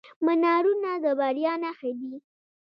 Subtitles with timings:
[0.25, 2.13] منارونه د بریا نښې دي.